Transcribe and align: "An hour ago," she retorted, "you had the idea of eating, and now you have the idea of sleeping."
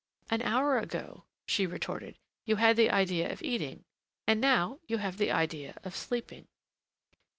"An 0.31 0.41
hour 0.41 0.79
ago," 0.79 1.25
she 1.45 1.67
retorted, 1.67 2.17
"you 2.43 2.55
had 2.55 2.75
the 2.75 2.89
idea 2.89 3.31
of 3.31 3.43
eating, 3.43 3.85
and 4.25 4.41
now 4.41 4.79
you 4.87 4.97
have 4.97 5.17
the 5.17 5.31
idea 5.31 5.77
of 5.83 5.95
sleeping." 5.95 6.47